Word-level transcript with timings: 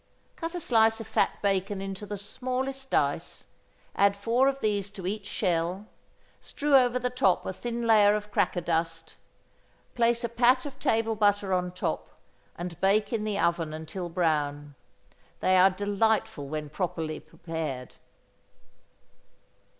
Cut 0.35 0.55
a 0.55 0.59
slice 0.59 0.99
of 0.99 1.05
fat 1.05 1.39
bacon 1.43 1.79
into 1.79 2.07
the 2.07 2.17
smallest 2.17 2.89
dice, 2.89 3.45
add 3.95 4.15
four 4.17 4.47
of 4.47 4.59
these 4.59 4.89
to 4.89 5.05
each 5.05 5.27
shell, 5.27 5.85
strew 6.39 6.75
over 6.75 6.97
the 6.97 7.11
top 7.11 7.45
a 7.45 7.53
thin 7.53 7.85
layer 7.85 8.15
of 8.15 8.31
cracker 8.31 8.61
dust, 8.61 9.15
place 9.93 10.23
a 10.23 10.29
pat 10.29 10.65
of 10.65 10.79
table 10.79 11.13
butter 11.13 11.53
on 11.53 11.71
top, 11.71 12.09
and 12.57 12.81
bake 12.81 13.13
in 13.13 13.23
the 13.25 13.37
oven 13.37 13.75
until 13.75 14.09
brown. 14.09 14.73
They 15.39 15.55
are 15.55 15.69
delightful 15.69 16.47
when 16.49 16.71
properly 16.71 17.19
prepared. 17.19 17.93